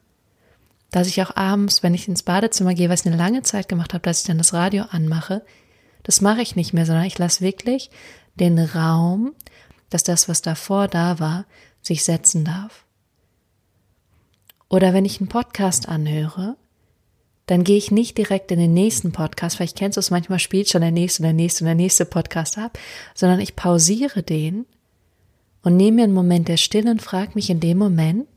Dass 0.91 1.07
ich 1.07 1.21
auch 1.21 1.36
abends, 1.36 1.83
wenn 1.83 1.93
ich 1.93 2.07
ins 2.07 2.24
Badezimmer 2.24 2.74
gehe, 2.74 2.89
was 2.89 3.01
ich 3.01 3.07
eine 3.07 3.17
lange 3.17 3.41
Zeit 3.41 3.67
gemacht 3.67 3.93
habe, 3.93 4.03
dass 4.03 4.21
ich 4.21 4.27
dann 4.27 4.38
das 4.38 4.53
Radio 4.53 4.86
anmache, 4.89 5.43
das 6.03 6.21
mache 6.21 6.41
ich 6.41 6.55
nicht 6.55 6.74
mehr, 6.74 6.86
sondern 6.86 7.05
ich 7.05 7.17
lasse 7.17 7.41
wirklich 7.41 7.91
den 8.36 8.57
Raum, 8.57 9.33
dass 9.89 10.03
das, 10.03 10.29
was 10.29 10.41
davor 10.41 10.88
da 10.88 11.19
war, 11.19 11.45
sich 11.81 12.03
setzen 12.03 12.45
darf. 12.45 12.86
Oder 14.69 14.93
wenn 14.93 15.05
ich 15.05 15.19
einen 15.19 15.29
Podcast 15.29 15.88
anhöre, 15.88 16.55
dann 17.48 17.63
gehe 17.63 17.77
ich 17.77 17.92
nicht 17.92 18.18
direkt 18.18 18.51
in 18.51 18.60
den 18.60 18.74
nächsten 18.74 19.12
Podcast, 19.12 19.56
vielleicht 19.56 19.77
kennst 19.77 19.98
du 19.98 20.00
es, 20.00 20.12
manchmal 20.12 20.39
spielt 20.39 20.70
schon 20.70 20.82
der 20.82 20.92
nächste 20.92 21.24
und 21.24 21.25
der 21.25 21.34
nächste 21.34 21.63
und 21.63 21.68
der 21.68 21.75
nächste 21.75 22.06
Podcast 22.06 22.58
ab, 22.58 22.77
sondern 23.16 23.39
ich 23.39 23.56
pausiere 23.56 24.22
den 24.22 24.66
und 25.63 25.75
nehme 25.75 25.98
mir 25.98 26.04
einen 26.04 26.13
Moment 26.13 26.48
der 26.48 26.58
Stille 26.58 26.92
und 26.92 27.01
frage 27.01 27.32
mich 27.36 27.50
in 27.50 27.60
dem 27.60 27.77
Moment, 27.77 28.27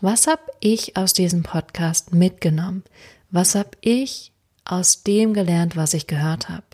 was 0.00 0.26
habe 0.26 0.42
ich 0.58 0.96
aus 0.96 1.12
diesem 1.12 1.44
Podcast 1.44 2.12
mitgenommen? 2.12 2.82
Was 3.30 3.54
habe 3.54 3.70
ich 3.80 4.32
aus 4.64 5.04
dem 5.04 5.32
gelernt, 5.32 5.76
was 5.76 5.94
ich 5.94 6.06
gehört 6.06 6.48
habe? 6.48 6.64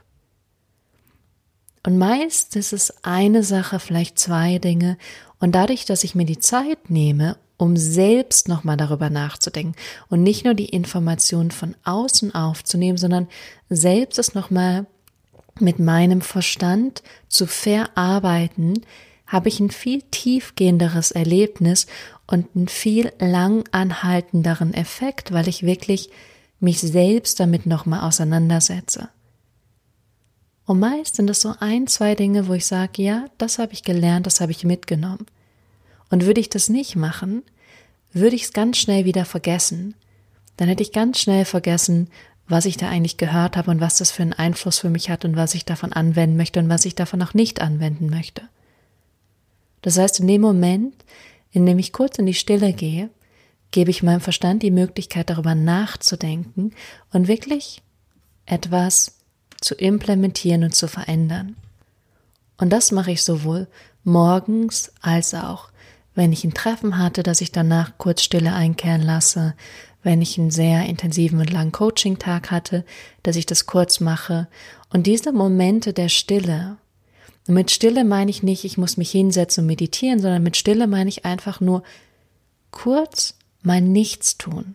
Und 1.85 1.99
meist 1.99 2.57
ist 2.57 2.73
es 2.73 3.05
eine 3.05 3.43
Sache, 3.43 3.81
vielleicht 3.81 4.19
zwei 4.19 4.59
Dinge. 4.59 4.99
Und 5.41 5.53
dadurch, 5.53 5.85
dass 5.85 6.05
ich 6.05 6.15
mir 6.15 6.25
die 6.25 6.39
Zeit 6.39 6.91
nehme, 6.91 7.37
um 7.59 7.77
selbst 7.77 8.49
nochmal 8.49 8.79
darüber 8.79 9.11
nachzudenken 9.11 9.75
und 10.09 10.23
nicht 10.23 10.45
nur 10.45 10.55
die 10.55 10.69
Informationen 10.69 11.51
von 11.51 11.77
außen 11.85 12.35
aufzunehmen, 12.35 12.97
sondern 12.97 13.29
selbst 13.69 14.19
es 14.19 14.35
nochmal 14.35 14.87
mit 15.61 15.79
meinem 15.79 16.21
Verstand 16.21 17.03
zu 17.29 17.47
verarbeiten, 17.47 18.87
habe 19.27 19.49
ich 19.49 19.61
ein 19.61 19.71
viel 19.71 20.03
tiefgehenderes 20.03 21.11
Erlebnis 21.11 21.87
und 22.27 22.47
einen 22.55 22.69
viel 22.69 23.13
lang 23.19 23.65
anhaltenderen 23.73 24.73
Effekt, 24.73 25.33
weil 25.33 25.49
ich 25.49 25.65
wirklich 25.65 26.11
mich 26.61 26.81
selbst 26.81 27.41
damit 27.41 27.67
nochmal 27.67 28.07
auseinandersetze. 28.07 29.09
Und 30.65 30.81
meist 30.81 31.17
sind 31.17 31.29
es 31.29 31.41
so 31.41 31.55
ein, 31.61 31.87
zwei 31.87 32.15
Dinge, 32.15 32.47
wo 32.47 32.55
ich 32.55 32.67
sage, 32.67 33.03
ja, 33.03 33.27
das 33.39 33.59
habe 33.59 33.73
ich 33.73 33.83
gelernt, 33.83 34.27
das 34.27 34.41
habe 34.41 34.53
ich 34.53 34.65
mitgenommen. 34.65 35.27
Und 36.11 36.25
würde 36.25 36.41
ich 36.41 36.49
das 36.49 36.69
nicht 36.69 36.97
machen, 36.97 37.43
würde 38.13 38.37
ich 38.37 38.45
es 38.45 38.53
ganz 38.53 38.79
schnell 38.79 39.05
wieder 39.05 39.25
vergessen. 39.25 39.95
Dann 40.57 40.69
hätte 40.69 40.83
ich 40.83 40.93
ganz 40.93 41.21
schnell 41.21 41.45
vergessen, 41.45 42.09
was 42.49 42.65
ich 42.65 42.79
da 42.79 42.89
eigentlich 42.89 43.19
gehört 43.19 43.57
habe 43.57 43.71
und 43.71 43.81
was 43.81 43.99
das 43.99 44.11
für 44.11 44.23
einen 44.23 44.33
Einfluss 44.33 44.79
für 44.79 44.89
mich 44.89 45.11
hat 45.11 45.25
und 45.25 45.37
was 45.37 45.55
ich 45.55 45.65
davon 45.65 45.93
anwenden 45.93 46.37
möchte 46.37 46.61
und 46.61 46.69
was 46.69 46.85
ich 46.87 46.95
davon 46.95 47.23
auch 47.23 47.35
nicht 47.35 47.61
anwenden 47.61 48.09
möchte. 48.09 48.43
Das 49.83 49.99
heißt, 49.99 50.21
in 50.21 50.27
dem 50.27 50.41
Moment, 50.41 50.95
indem 51.53 51.79
ich 51.79 51.93
kurz 51.93 52.19
in 52.19 52.27
die 52.27 52.35
Stille 52.35 52.73
gehe, 52.73 53.11
gebe 53.71 53.91
ich 53.91 54.03
meinem 54.03 54.21
Verstand 54.21 54.63
die 54.63 54.71
Möglichkeit, 54.71 55.29
darüber 55.29 55.55
nachzudenken 55.55 56.73
und 57.13 57.29
wirklich 57.29 57.83
etwas 58.47 59.19
zu 59.61 59.75
implementieren 59.75 60.65
und 60.65 60.75
zu 60.75 60.89
verändern. 60.89 61.57
Und 62.57 62.71
das 62.71 62.93
mache 62.93 63.13
ich 63.13 63.23
sowohl 63.23 63.69
morgens 64.05 64.93
als 65.01 65.35
auch, 65.35 65.69
wenn 66.19 66.33
ich 66.33 66.43
ein 66.43 66.53
Treffen 66.53 66.99
hatte, 66.99 67.23
dass 67.23 67.41
ich 67.41 67.53
danach 67.53 67.93
kurz 67.97 68.23
Stille 68.23 68.53
einkehren 68.53 69.03
lasse, 69.03 69.55
wenn 70.03 70.21
ich 70.21 70.37
einen 70.37 70.51
sehr 70.51 70.85
intensiven 70.87 71.39
und 71.39 71.53
langen 71.53 71.71
Coaching-Tag 71.71 72.51
hatte, 72.51 72.85
dass 73.23 73.37
ich 73.37 73.47
das 73.47 73.67
kurz 73.67 74.01
mache. 74.01 74.49
Und 74.93 75.07
diese 75.07 75.33
Momente 75.33 75.93
der 75.93 76.09
Stille, 76.09 76.77
und 77.47 77.55
mit 77.55 77.71
Stille 77.71 78.03
meine 78.03 78.33
ich 78.33 78.43
nicht, 78.43 78.65
ich 78.65 78.77
muss 78.77 78.97
mich 78.97 79.13
hinsetzen 79.13 79.63
und 79.63 79.69
meditieren, 79.69 80.19
sondern 80.19 80.43
mit 80.43 80.57
Stille 80.57 80.89
meine 80.89 81.09
ich 81.09 81.25
einfach 81.25 81.61
nur 81.61 81.85
kurz 82.73 83.35
mal 83.63 83.81
nichts 83.81 84.39
tun. 84.39 84.75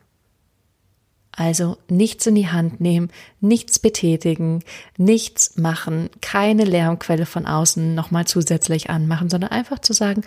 Also 1.33 1.75
nichts 1.89 2.25
in 2.25 2.35
die 2.35 2.47
Hand 2.47 2.79
nehmen, 2.79 3.11
nichts 3.41 3.79
betätigen, 3.79 4.63
nichts 4.95 5.57
machen, 5.57 6.09
keine 6.21 6.63
Lärmquelle 6.63 7.25
von 7.25 7.45
außen 7.47 7.93
nochmal 7.93 8.27
zusätzlich 8.27 8.89
anmachen, 8.89 9.29
sondern 9.29 9.51
einfach 9.51 9.79
zu 9.79 9.91
sagen, 9.91 10.23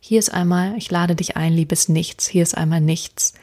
hier 0.00 0.18
ist 0.18 0.32
einmal, 0.32 0.76
ich 0.76 0.90
lade 0.90 1.14
dich 1.14 1.36
ein, 1.36 1.52
liebes 1.52 1.88
Nichts, 1.88 2.26
hier 2.26 2.42
ist 2.42 2.56
einmal 2.56 2.80
nichts. 2.80 3.34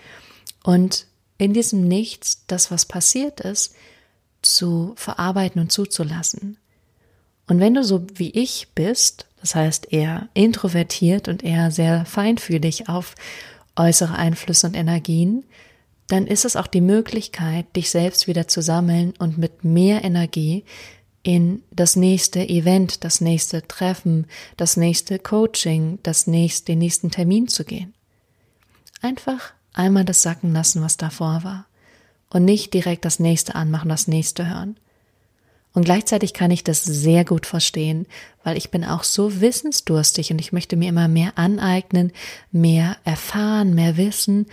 Und 0.63 1.05
in 1.37 1.53
diesem 1.53 1.87
Nichts, 1.87 2.43
das 2.47 2.71
was 2.71 2.85
passiert 2.85 3.39
ist, 3.39 3.75
zu 4.41 4.93
verarbeiten 4.95 5.61
und 5.61 5.71
zuzulassen. 5.71 6.57
Und 7.47 7.59
wenn 7.59 7.73
du 7.73 7.83
so 7.83 8.05
wie 8.15 8.31
ich 8.31 8.69
bist, 8.75 9.27
das 9.39 9.55
heißt 9.55 9.93
eher 9.93 10.29
introvertiert 10.33 11.27
und 11.27 11.43
eher 11.43 11.71
sehr 11.71 12.05
feinfühlig 12.05 12.89
auf 12.89 13.15
äußere 13.75 14.15
Einflüsse 14.15 14.67
und 14.67 14.75
Energien, 14.75 15.45
dann 16.07 16.25
ist 16.25 16.45
es 16.45 16.55
auch 16.55 16.67
die 16.67 16.81
Möglichkeit, 16.81 17.75
dich 17.75 17.89
selbst 17.89 18.27
wieder 18.27 18.47
zu 18.47 18.61
sammeln 18.61 19.13
und 19.19 19.37
mit 19.37 19.63
mehr 19.63 20.03
Energie 20.03 20.63
in 21.27 21.61
das 21.71 21.97
nächste 21.97 22.47
Event, 22.47 23.03
das 23.03 23.19
nächste 23.19 23.67
Treffen, 23.67 24.27
das 24.55 24.77
nächste 24.77 25.19
Coaching, 25.19 25.99
das 26.01 26.25
nächste, 26.25 26.67
den 26.67 26.79
nächsten 26.79 27.11
Termin 27.11 27.49
zu 27.49 27.65
gehen. 27.65 27.93
Einfach 29.01 29.51
einmal 29.73 30.05
das 30.05 30.21
sacken 30.21 30.53
lassen, 30.53 30.81
was 30.81 30.95
davor 30.95 31.43
war. 31.43 31.65
Und 32.29 32.45
nicht 32.45 32.73
direkt 32.73 33.03
das 33.03 33.19
nächste 33.19 33.55
anmachen, 33.55 33.89
das 33.89 34.07
nächste 34.07 34.49
hören. 34.49 34.77
Und 35.73 35.83
gleichzeitig 35.83 36.33
kann 36.33 36.49
ich 36.49 36.63
das 36.63 36.85
sehr 36.85 37.25
gut 37.25 37.45
verstehen, 37.45 38.05
weil 38.45 38.55
ich 38.55 38.71
bin 38.71 38.85
auch 38.85 39.03
so 39.03 39.41
wissensdurstig 39.41 40.31
und 40.31 40.39
ich 40.39 40.53
möchte 40.53 40.77
mir 40.77 40.87
immer 40.87 41.09
mehr 41.09 41.33
aneignen, 41.37 42.13
mehr 42.53 42.95
erfahren, 43.03 43.75
mehr 43.75 43.97
wissen. 43.97 44.45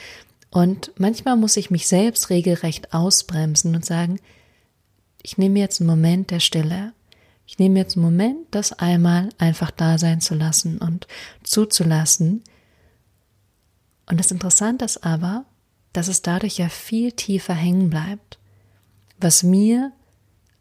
Und 0.50 0.90
manchmal 0.97 1.37
muss 1.37 1.57
ich 1.57 1.71
mich 1.71 1.87
selbst 1.87 2.31
regelrecht 2.31 2.93
ausbremsen 2.93 3.76
und 3.76 3.85
sagen, 3.85 4.19
ich 5.25 5.38
nehme 5.38 5.59
jetzt 5.59 5.81
einen 5.81 5.88
Moment 5.88 6.31
der 6.31 6.38
Stille. 6.38 6.93
Ich 7.47 7.59
nehme 7.59 7.78
jetzt 7.78 7.97
einen 7.97 8.04
Moment, 8.04 8.47
das 8.50 8.75
einmal 8.75 9.31
einfach 9.38 9.71
da 9.71 9.97
sein 9.97 10.21
zu 10.21 10.35
lassen 10.35 10.78
und 10.78 11.09
zuzulassen. 11.43 12.45
Und 14.07 14.21
das 14.21 14.31
Interessante 14.31 14.85
ist 14.85 15.02
aber, 15.02 15.47
dass 15.95 16.09
es 16.09 16.21
dadurch 16.21 16.59
ja 16.59 16.69
viel 16.69 17.12
tiefer 17.12 17.54
hängen 17.54 17.88
bleibt, 17.88 18.38
was 19.19 19.43
mir 19.43 19.93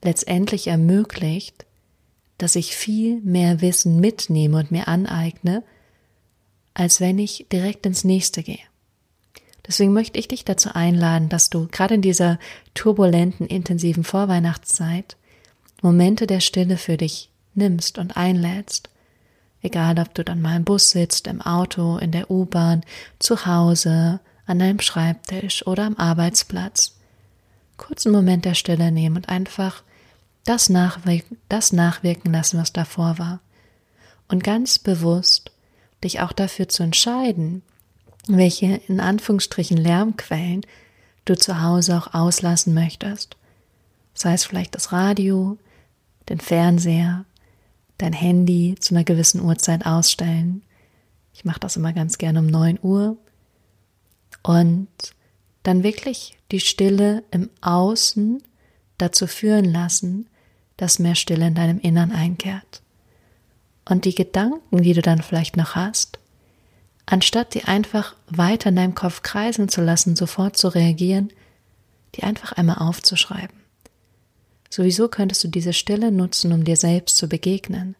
letztendlich 0.02 0.68
ermöglicht, 0.68 1.66
dass 2.38 2.56
ich 2.56 2.74
viel 2.74 3.20
mehr 3.22 3.60
Wissen 3.60 4.00
mitnehme 4.00 4.58
und 4.58 4.72
mir 4.72 4.88
aneigne, 4.88 5.64
als 6.74 7.02
wenn 7.02 7.20
ich 7.20 7.48
direkt 7.52 7.86
ins 7.86 8.06
nächste 8.06 8.44
gehe. 8.44 8.60
Deswegen 9.66 9.94
möchte 9.94 10.20
ich 10.20 10.28
dich 10.28 10.44
dazu 10.44 10.70
einladen, 10.74 11.30
dass 11.30 11.50
du 11.50 11.68
gerade 11.68 11.96
in 11.96 12.02
dieser 12.02 12.38
turbulenten, 12.74 13.48
intensiven 13.48 14.04
Vorweihnachtszeit 14.04 15.16
Momente 15.82 16.28
der 16.28 16.40
Stille 16.40 16.78
für 16.78 16.98
dich 16.98 17.30
nimmst 17.56 17.98
und 17.98 18.18
einlädst. 18.18 18.90
Egal, 19.62 20.00
ob 20.00 20.14
du 20.14 20.24
dann 20.24 20.42
mal 20.42 20.58
im 20.58 20.66
Bus 20.66 20.90
sitzt, 20.90 21.28
im 21.28 21.42
Auto, 21.42 21.98
in 21.98 22.12
der 22.12 22.30
U-Bahn, 22.30 22.82
zu 23.20 23.46
Hause, 23.46 24.20
an 24.46 24.60
deinem 24.60 24.80
Schreibtisch 24.80 25.66
oder 25.66 25.86
am 25.86 25.96
Arbeitsplatz. 25.98 26.98
Kurzen 27.78 28.12
Moment 28.12 28.46
der 28.46 28.56
Stille 28.56 28.92
nehmen 28.92 29.16
und 29.16 29.30
einfach 29.30 29.84
das 30.46 30.70
nachwirken, 30.70 31.38
das 31.48 31.72
nachwirken 31.72 32.34
lassen, 32.34 32.60
was 32.60 32.74
davor 32.74 33.18
war. 33.18 33.40
Und 34.28 34.44
ganz 34.44 34.80
bewusst 34.80 35.52
dich 36.04 36.20
auch 36.20 36.34
dafür 36.34 36.68
zu 36.68 36.84
entscheiden, 36.84 37.62
welche 38.28 38.82
in 38.88 39.00
Anführungsstrichen 39.00 39.78
Lärmquellen 39.78 40.66
du 41.26 41.36
zu 41.36 41.62
Hause 41.62 41.98
auch 41.98 42.14
auslassen 42.14 42.74
möchtest. 42.74 43.38
Sei 44.14 44.34
es 44.34 44.46
vielleicht 44.46 44.76
das 44.76 44.92
Radio, 44.92 45.58
den 46.30 46.40
Fernseher, 46.40 47.26
dein 47.98 48.14
Handy 48.14 48.76
zu 48.80 48.94
einer 48.94 49.04
gewissen 49.04 49.42
Uhrzeit 49.42 49.86
ausstellen. 49.86 50.64
Ich 51.34 51.46
mache 51.46 51.60
das 51.60 51.76
immer 51.76 51.94
ganz 51.94 52.18
gerne 52.18 52.40
um 52.40 52.48
neun 52.48 52.80
Uhr. 52.82 53.18
Und 54.42 54.88
dann 55.64 55.84
wirklich 55.84 56.38
die 56.52 56.60
Stille 56.60 57.24
im 57.32 57.50
Außen 57.62 58.44
dazu 58.98 59.28
führen 59.28 59.66
lassen, 59.66 60.28
dass 60.78 61.00
mehr 61.00 61.16
Stille 61.16 61.48
in 61.48 61.56
deinem 61.56 61.80
Innern 61.80 62.12
einkehrt. 62.12 62.82
Und 63.86 64.06
die 64.06 64.16
Gedanken, 64.16 64.84
die 64.84 64.94
du 64.94 65.02
dann 65.02 65.22
vielleicht 65.22 65.58
noch 65.58 65.76
hast, 65.76 66.20
anstatt 67.06 67.54
die 67.54 67.66
einfach 67.66 68.16
weiter 68.28 68.70
in 68.70 68.76
deinem 68.76 68.96
Kopf 68.96 69.22
kreisen 69.22 69.70
zu 69.70 69.82
lassen, 69.82 70.16
sofort 70.16 70.58
zu 70.58 70.70
reagieren, 70.70 71.32
die 72.16 72.24
einfach 72.24 72.54
einmal 72.54 72.78
aufzuschreiben. 72.78 73.58
Sowieso 74.70 75.08
könntest 75.08 75.44
du 75.44 75.50
diese 75.50 75.74
Stille 75.74 76.12
nutzen, 76.12 76.52
um 76.52 76.64
dir 76.64 76.78
selbst 76.78 77.18
zu 77.18 77.28
begegnen, 77.28 77.96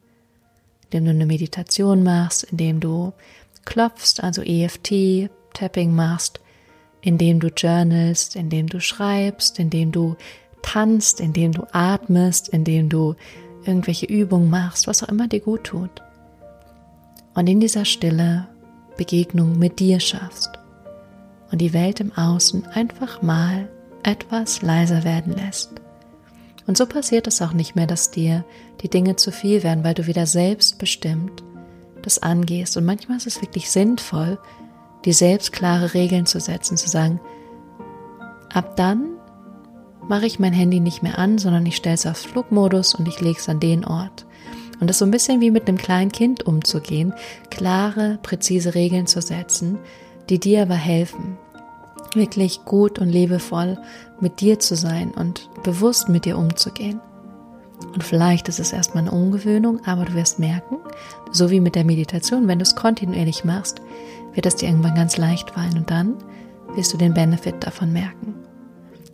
indem 0.84 1.04
du 1.04 1.10
eine 1.10 1.26
Meditation 1.26 2.02
machst, 2.02 2.44
indem 2.44 2.80
du 2.80 3.12
klopfst, 3.64 4.22
also 4.22 4.42
EFT, 4.42 5.30
Tapping 5.52 5.94
machst, 5.94 6.40
indem 7.00 7.38
du 7.38 7.48
journalst, 7.48 8.34
indem 8.34 8.66
du 8.66 8.80
schreibst, 8.80 9.58
indem 9.58 9.92
du 9.92 10.16
tanzt, 10.62 11.20
indem 11.20 11.52
du 11.52 11.66
atmest, 11.72 12.48
indem 12.48 12.88
du 12.88 13.14
irgendwelche 13.64 14.06
Übungen 14.06 14.50
machst, 14.50 14.86
was 14.86 15.02
auch 15.02 15.08
immer 15.08 15.28
dir 15.28 15.40
gut 15.40 15.64
tut. 15.64 16.02
Und 17.34 17.46
in 17.46 17.60
dieser 17.60 17.84
Stille 17.84 18.48
Begegnung 18.96 19.58
mit 19.58 19.80
dir 19.80 20.00
schaffst 20.00 20.50
und 21.50 21.60
die 21.60 21.72
Welt 21.72 22.00
im 22.00 22.12
Außen 22.12 22.66
einfach 22.66 23.22
mal 23.22 23.68
etwas 24.02 24.62
leiser 24.62 25.04
werden 25.04 25.32
lässt. 25.32 25.72
Und 26.66 26.76
so 26.76 26.86
passiert 26.86 27.26
es 27.26 27.42
auch 27.42 27.52
nicht 27.52 27.76
mehr, 27.76 27.86
dass 27.86 28.10
dir 28.10 28.44
die 28.80 28.88
Dinge 28.88 29.16
zu 29.16 29.30
viel 29.30 29.62
werden, 29.62 29.84
weil 29.84 29.94
du 29.94 30.06
wieder 30.06 30.26
selbstbestimmt 30.26 31.42
das 32.02 32.22
angehst. 32.22 32.76
Und 32.76 32.84
manchmal 32.84 33.16
ist 33.16 33.26
es 33.26 33.40
wirklich 33.40 33.70
sinnvoll, 33.70 34.38
die 35.04 35.12
selbst 35.12 35.52
klare 35.52 35.94
Regeln 35.94 36.26
zu 36.26 36.40
setzen, 36.40 36.76
zu 36.76 36.88
sagen, 36.88 37.20
ab 38.52 38.76
dann 38.76 39.06
mache 40.08 40.26
ich 40.26 40.38
mein 40.38 40.52
Handy 40.52 40.80
nicht 40.80 41.02
mehr 41.02 41.18
an, 41.18 41.38
sondern 41.38 41.64
ich 41.66 41.76
stelle 41.76 41.94
es 41.94 42.06
auf 42.06 42.16
Flugmodus 42.16 42.94
und 42.94 43.08
ich 43.08 43.20
lege 43.20 43.38
es 43.38 43.48
an 43.48 43.60
den 43.60 43.84
Ort. 43.84 44.26
Und 44.80 44.88
das 44.88 44.98
so 44.98 45.04
ein 45.04 45.10
bisschen 45.10 45.40
wie 45.40 45.50
mit 45.50 45.68
einem 45.68 45.78
kleinen 45.78 46.12
Kind 46.12 46.46
umzugehen, 46.46 47.14
klare, 47.50 48.18
präzise 48.22 48.74
Regeln 48.74 49.06
zu 49.06 49.20
setzen, 49.20 49.78
die 50.28 50.38
dir 50.38 50.62
aber 50.62 50.74
helfen, 50.74 51.36
wirklich 52.14 52.64
gut 52.64 52.98
und 52.98 53.08
liebevoll 53.08 53.78
mit 54.20 54.40
dir 54.40 54.58
zu 54.58 54.76
sein 54.76 55.10
und 55.10 55.48
bewusst 55.62 56.08
mit 56.08 56.24
dir 56.24 56.38
umzugehen. 56.38 57.00
Und 57.92 58.02
vielleicht 58.02 58.48
ist 58.48 58.60
es 58.60 58.72
erstmal 58.72 59.04
eine 59.04 59.12
Ungewöhnung, 59.12 59.80
aber 59.84 60.04
du 60.04 60.14
wirst 60.14 60.38
merken, 60.38 60.78
so 61.32 61.50
wie 61.50 61.60
mit 61.60 61.74
der 61.74 61.84
Meditation, 61.84 62.48
wenn 62.48 62.58
du 62.58 62.62
es 62.62 62.76
kontinuierlich 62.76 63.44
machst, 63.44 63.80
wird 64.32 64.46
es 64.46 64.56
dir 64.56 64.68
irgendwann 64.68 64.94
ganz 64.94 65.16
leicht 65.16 65.50
fallen 65.50 65.78
und 65.78 65.90
dann 65.90 66.14
wirst 66.74 66.92
du 66.92 66.96
den 66.96 67.14
Benefit 67.14 67.56
davon 67.60 67.92
merken. 67.92 68.34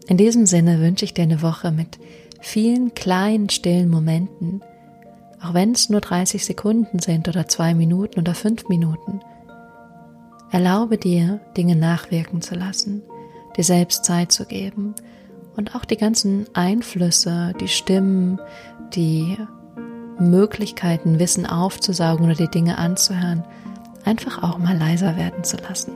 In 0.08 0.16
diesem 0.16 0.46
Sinne 0.46 0.80
wünsche 0.80 1.04
ich 1.04 1.14
dir 1.14 1.22
eine 1.22 1.42
Woche 1.42 1.70
mit 1.72 1.98
vielen 2.40 2.94
kleinen, 2.94 3.48
stillen 3.48 3.90
Momenten, 3.90 4.62
auch 5.42 5.54
wenn 5.54 5.72
es 5.72 5.88
nur 5.88 6.00
30 6.00 6.44
Sekunden 6.44 6.98
sind 6.98 7.28
oder 7.28 7.46
zwei 7.48 7.74
Minuten 7.74 8.20
oder 8.20 8.34
fünf 8.34 8.68
Minuten. 8.68 9.20
Erlaube 10.50 10.98
dir, 10.98 11.40
Dinge 11.56 11.76
nachwirken 11.76 12.42
zu 12.42 12.54
lassen, 12.54 13.02
dir 13.56 13.64
selbst 13.64 14.04
Zeit 14.04 14.32
zu 14.32 14.44
geben 14.46 14.94
und 15.56 15.74
auch 15.74 15.84
die 15.84 15.96
ganzen 15.96 16.46
Einflüsse, 16.54 17.54
die 17.60 17.68
Stimmen, 17.68 18.40
die 18.94 19.36
Möglichkeiten, 20.18 21.18
Wissen 21.18 21.46
aufzusaugen 21.46 22.26
oder 22.26 22.34
die 22.34 22.50
Dinge 22.50 22.78
anzuhören, 22.78 23.44
einfach 24.04 24.42
auch 24.42 24.58
mal 24.58 24.76
leiser 24.76 25.16
werden 25.16 25.44
zu 25.44 25.56
lassen. 25.56 25.92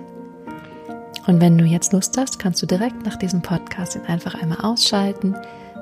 Und 1.26 1.40
wenn 1.40 1.56
du 1.56 1.64
jetzt 1.64 1.92
Lust 1.92 2.16
hast, 2.18 2.38
kannst 2.38 2.62
du 2.62 2.66
direkt 2.66 3.04
nach 3.04 3.16
diesem 3.16 3.42
Podcast 3.42 3.96
ihn 3.96 4.02
einfach 4.02 4.34
einmal 4.34 4.60
ausschalten, 4.60 5.34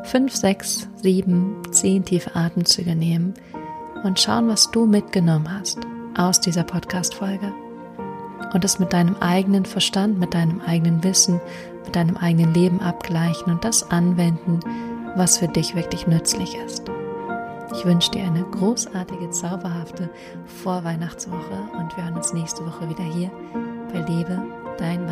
fünf, 0.04 0.34
sechs, 0.34 0.88
sieben, 0.96 1.62
zehn 1.70 2.04
tiefe 2.04 2.34
Atemzüge 2.36 2.94
nehmen 2.94 3.34
und 4.04 4.20
schauen, 4.20 4.48
was 4.48 4.70
du 4.70 4.86
mitgenommen 4.86 5.52
hast 5.52 5.78
aus 6.16 6.40
dieser 6.40 6.64
Podcast-Folge. 6.64 7.52
Und 8.52 8.64
es 8.64 8.78
mit 8.78 8.92
deinem 8.92 9.16
eigenen 9.16 9.64
Verstand, 9.64 10.18
mit 10.18 10.34
deinem 10.34 10.60
eigenen 10.60 11.02
Wissen, 11.04 11.40
mit 11.84 11.96
deinem 11.96 12.16
eigenen 12.16 12.52
Leben 12.54 12.80
abgleichen 12.80 13.52
und 13.52 13.64
das 13.64 13.90
anwenden, 13.90 14.60
was 15.16 15.38
für 15.38 15.48
dich 15.48 15.74
wirklich 15.74 16.06
nützlich 16.06 16.54
ist. 16.66 16.90
Ich 17.74 17.84
wünsche 17.86 18.10
dir 18.10 18.24
eine 18.24 18.42
großartige, 18.42 19.30
zauberhafte 19.30 20.10
Vorweihnachtswoche 20.44 21.70
und 21.78 21.96
wir 21.96 22.04
hören 22.04 22.16
uns 22.16 22.34
nächste 22.34 22.66
Woche 22.66 22.88
wieder 22.88 23.04
hier 23.04 23.30
bei 23.92 24.00
Liebe, 24.00 24.42
dein 24.78 25.06